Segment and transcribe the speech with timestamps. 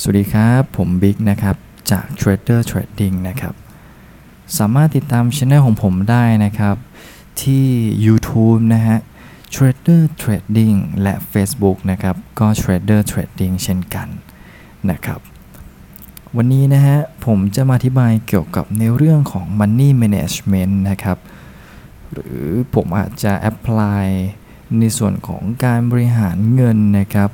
[0.00, 1.56] สวัสดีครับ ผมบิ๊กนะครับ
[1.90, 3.54] จาก Trader Trading นะครับ
[4.58, 6.76] สามารถติดตามช anel ของผมได้นะครับ
[7.42, 7.66] ที่
[8.06, 8.98] YouTube นะฮะ
[9.54, 14.08] Trader Trading และ Facebook นะครับ ก็ Trader Trading เช่นกัน
[14.90, 15.20] นะครับ
[16.36, 21.18] วันนี้นะฮะ ผมจะมาอธิบายเกี่ยวกับในเรื่องของ Money Management นะครับ
[22.12, 24.04] หรือผมอาจจะ apply
[24.78, 27.30] ในส่วนของการบริหารเงินนะครับ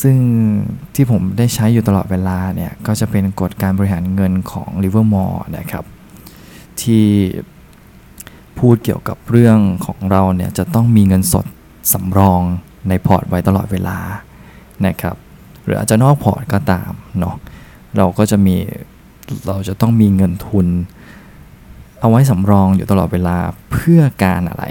[0.00, 0.16] ซึ่ง
[0.94, 5.84] ที่ผมได้ใช้อยู่ตลอดเวลาเนี่ยก็จะเป็นกฎการบริหารเงินของ Livermore นะครับ
[6.82, 7.06] ที่
[8.58, 11.46] พูดเกี่ยวกับเรื่องของเราเนี่ยจะต้องมีเงินสด
[11.92, 12.40] สำรอง
[12.88, 13.98] ในพอร์ตไว้ตลอดเวลา
[14.86, 15.16] นะครับ
[15.64, 17.36] หรืออาจจะนอกพอร์ตก็ตามเนาะ
[17.96, 18.54] เราก็จะมี
[19.48, 20.66] เราจะต้องมีเงินทุน
[22.00, 23.36] เอาไว้สำรองอยู่ตลอดเวลา
[23.70, 24.64] เพื่อการอะไร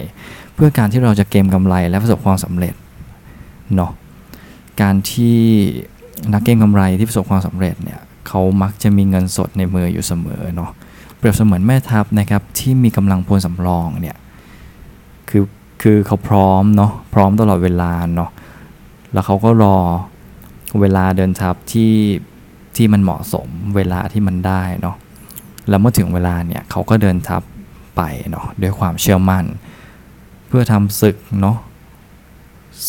[0.54, 2.74] เพื่อการที่เราจะเก็งกำไรและประสบความสำเร็จ
[3.76, 3.92] เนาะ
[4.82, 5.38] การที่
[6.34, 10.72] นักเก็งกำไรที่ประสบความสำเร็จเนี่ยเขามักจะมีเงินสดในมืออยู่เสมอเนาะ
[11.18, 14.18] เปรียบเสมือนแม่ทัพนะครับที่มีกำลังพลสำรองเนี่ย
[15.30, 15.44] คือ
[15.82, 18.30] คือเขาพร้อมเนาะพร้อมตลอดเวลาเนาะ
[19.14, 19.78] แล้วเขาก็รอ
[20.82, 21.94] เวลาเดินทัพที่
[22.76, 24.96] ที่มันเหมาะสมเวลาที่มันได้เนาะ
[25.70, 27.42] แล้วเมื่อถึงเวลาเนี่ยเขาก็เดินทัพ
[27.96, 29.46] ไปเนาะด้วยความเชื่อมั่น
[30.48, 31.58] เพื่อทำศึกเนาะ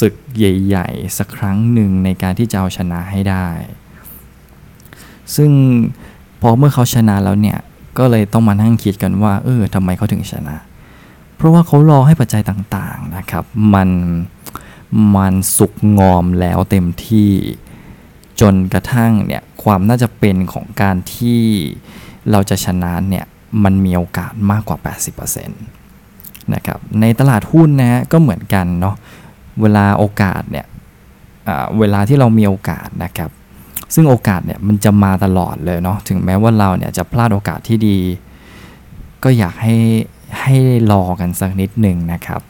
[0.01, 3.49] ศึกใหญ่ ๆ สักครั้งหนึ่งในการที่จะเอาชนะให้ได้
[5.37, 5.51] ซึ่ง
[6.41, 7.59] พอเมื่อเขาชนะแล้วเนี่ย
[7.99, 10.57] ก็เลยต้องมานั่งคิดกันว่า เออทำไมเขาถึงชนะ
[11.37, 13.45] เพราะว่าเขารอให้ปัจจัยต่างๆนะครับ
[13.75, 13.91] มัน
[15.17, 17.31] มันสุกงอมแล้วเต็มที่
[18.41, 21.43] จนกระทั่งเนี่ยความน่าจะเป็นของการที่
[22.31, 23.25] เราจะชนะเนี่ย
[23.65, 24.79] มันมีโอกาสมากกว่า
[25.27, 28.97] 80%นะครับในตลาดหุ้นนะฮะก็เหมือนกันเนาะ
[29.61, 30.67] เวลาโอกาสเนี่ย
[31.79, 33.31] เวลาที่เรามีโอกาสนะครับ
[33.95, 37.99] ซึ่งโอกาสเนี่ยมันจะมาตลอดเลยเนาะถึงแม้ว่าเราเนี่ยจะพลาดโอกาสที่ดี
[39.25, 39.77] ก็อยากให้
[40.41, 40.57] ให้
[40.93, 42.41] รอกันสักนิดหนึ่งนะครับ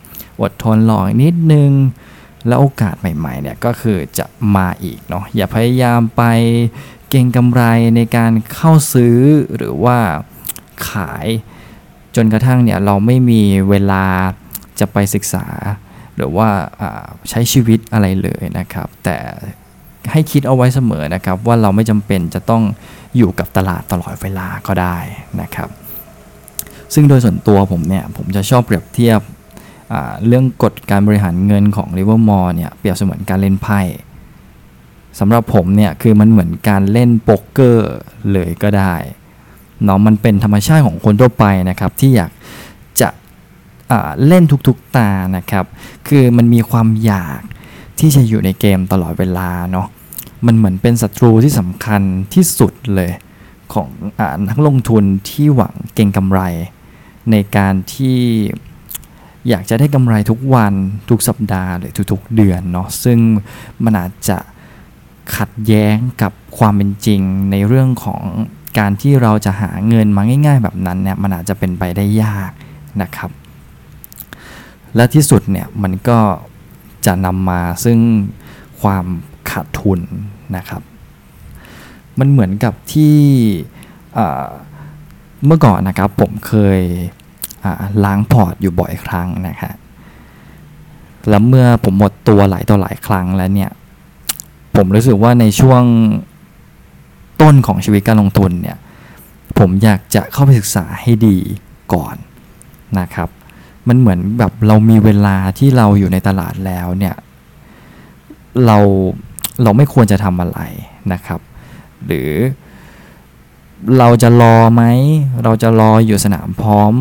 [0.41, 1.71] อดทนรออีกนิดนึง
[2.47, 4.27] แล้วโอกาสใหม่ๆเนี่ยก็คือจะ
[4.57, 6.23] มาอีกเนาะอย่าพยายามไป
[7.11, 7.63] เก่งกำไร
[7.97, 9.17] ในการเข้าซื้อ
[9.57, 9.99] หรือว่า
[10.89, 11.27] ขาย
[12.17, 14.05] จนกระทั่งเนี่ยเราไม่มีเวลา
[14.81, 15.47] จะไปศึกษา
[16.19, 16.49] หรือว่า
[17.31, 19.17] ใช้ชีวิตอะไรเลยนะครับ แต่
[20.13, 22.63] ให้คิดเอาไว้เสมอนะครับ ว่าเราไม่จำเป็นจะต้อง
[23.17, 24.99] อยู่กับตลาดตลอดเวลาก็ได้
[25.41, 25.69] นะครับ
[26.95, 29.21] ซึ่งโดยส่วนตัวผมเนี่ยผมจะชอบเปรียบเทียบ
[30.27, 33.81] เรื่องกฎการบริหารเงินของ Livermore เนี่ยเปรียบเสมือนการเล่นไพ่
[35.19, 37.93] สำหรับผมเนี่ยคือมันเหมือนการเล่นโป๊กเกอร์
[38.33, 38.95] เลยก็ได้
[39.85, 42.31] เนาะมันเป็นธรรมชาติของคนทั่วไปนะครับ ที่อยาก
[43.01, 43.09] จะ
[44.27, 45.65] เล่นทุกๆตานะครับ
[46.09, 47.41] คือมันมีความอยาก
[47.99, 49.87] ที่จะอยู่ในเกมตลอดเวลาเนาะ
[50.47, 52.03] มันเหมือนเป็นศัตรูที่สำคัญ
[52.35, 53.11] ที่สุดเลย
[53.73, 53.89] ของ
[54.19, 56.41] อนักลงทุนที่หวังเก่งกำไร
[57.31, 58.19] ในการที่
[59.49, 60.75] อยากจะได้กำไรทุกวัน
[61.11, 63.19] ทุกสัปดาห์หรือทุกๆเดือนเนาะ ซึ่ง
[63.85, 64.39] มันอาจจะ
[65.37, 68.23] ขัดแย้งกับความเป็นจริงในเรื่องของ
[68.79, 72.51] การที่เราจะหาเงินมาง่าย ๆ แบบนั้นเนี่ยมันอาจจะเป็นไปได้ยาก
[73.03, 73.31] นะครับ
[74.97, 76.19] และที่สุดเนี่ยมันก็
[77.07, 77.99] จะนำมาซึ่ง
[78.81, 79.07] ความ
[79.51, 80.01] ขาดทุน
[80.57, 80.83] นะครับ
[82.19, 83.17] มันเหมือนกับที่
[85.47, 86.81] เมื่อก่อนนะครับผมเคย
[88.05, 89.75] ล้างพอร์ตอยู่บ่อยครั้งนะครับ
[91.29, 93.71] แล้วเมื่อผมหมดตัวหลายต่อหลายครั้งแล้วเนี่ย
[94.77, 95.83] ผมรู้สึกว่าในช่วง
[97.41, 98.79] ต้นของชีวิตการลงทุนเนี่ย
[99.59, 101.37] ผมอยากจะเข้าไปศึกษาให้ดี
[101.93, 102.17] ก่อน
[102.99, 103.29] นะครับ
[103.89, 107.15] มันเหมือนแบบเรามีเวลาที่เราอยู่ในตลาดแล้วเนี่ย
[108.67, 108.79] เรา
[109.63, 110.61] เราไม่ควรจะทำอะไร
[111.13, 111.41] นะครับ
[112.07, 112.31] หรือ
[113.99, 114.83] เราจะรอไหม
[115.45, 116.93] เราจะรออยู่สนามพร้อม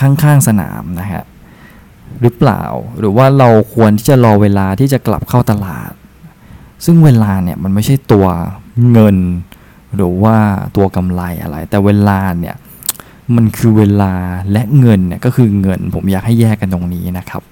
[0.00, 1.24] ข้างๆสนามนะฮะ
[2.20, 2.62] หรือเปล่า
[2.98, 5.92] หรือว่าเราควรที่จะรอเวลาที่จะกลับเข้าตลาด
[6.84, 8.26] ซึ่งเวลาเนี่ยมันไม่ใช่ตัว
[8.92, 9.16] เงิน
[9.96, 10.36] หรือว่า
[10.76, 12.56] ตัวกำไรอะไร แต่เวลาเนี่ย
[13.36, 14.14] มันคือเวลา
[14.52, 17.42] และเงินเนี่ยก็คือเงินผมอยากให้แยกกันตรงนี้นะครับ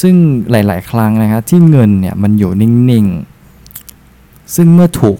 [0.00, 0.14] ซึ่ง
[0.50, 3.06] หลาย ๆ ครั้งนะครับที่เงินเนี่ยมันอยู่นิ่ง
[3.80, 5.18] ๆ ซึ่งเมื่อถูก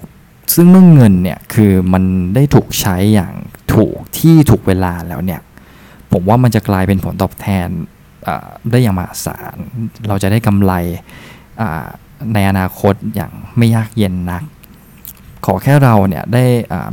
[0.54, 2.04] ซึ่งเมื่อเงินเนี่ยคือมัน
[2.34, 3.32] ได้ถูกใช้อย่าง
[3.74, 5.40] ถูกที่ถูกเวลาแล้วเนี่ย
[6.12, 7.68] ผมว่ามันจะกลายเป็นผลตอบแทน
[8.70, 9.56] ได้อย่างมหาศาล
[10.08, 10.72] เราจะได้กำไร
[12.34, 14.42] ในอนาคตอย่างไม่ยากเย็นนัก
[15.44, 16.44] ขอแค่เราเนี่ยได้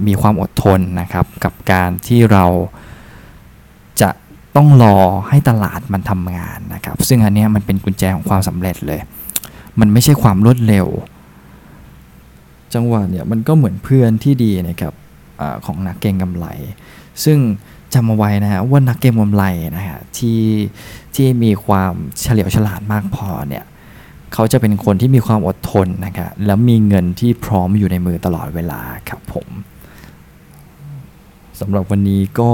[0.08, 2.46] มีความอดทนนะครับกับการที่เรา
[4.02, 4.10] จะ
[4.56, 4.98] ต้องรอ
[5.30, 9.00] ให้ตลาดมันทำงานนะครับ ซึ่งอันนี้มันเป็นกุญแจของความสำเร็จเลย
[9.80, 10.88] มันไม่ใช่ความรวดเร็ว
[12.74, 14.94] จังหวะเนี่ยมันก็เหมือนเพื่อนที่ดีนะครับ
[15.42, 16.48] อของนักเก็งกำไร
[17.24, 17.38] ซึ่ง
[17.94, 19.44] จำเอาไว้นะฮะว่านักเก็งกำไร
[19.78, 20.42] นะฮะที่
[21.16, 23.64] ที่มีความเฉลียวฉลาดมากพอเนี่ย
[24.34, 28.80] เขาจะเป็นคนที่มีความอดทนนะครับแล้วมีเงินที่พร้อมอยู่ในมือตลอดเวลา
[29.10, 29.48] ครับผม
[31.60, 32.52] สำหรับวันนี้ก็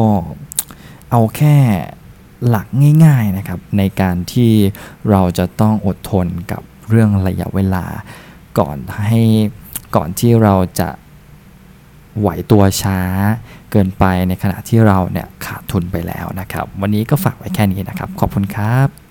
[1.11, 1.57] เอาแค่
[2.47, 2.67] หลัก
[3.05, 4.51] ง่ายๆนะครับ ในการที่
[5.09, 7.85] เราจะต้องอดทนกับเรื่องระยะเวลา
[8.59, 8.77] ก่อน
[9.07, 9.21] ให้
[9.95, 10.89] ก่อนที่เราจะ
[12.19, 12.99] ไหวตัวช้า
[13.71, 19.06] เกินไปในขณะที่เราเนี่ยขาดทุนไปแล้วนะครับ วันนี้ก็ฝากไว้แค่นี้นะครับ ขอบคุณครับ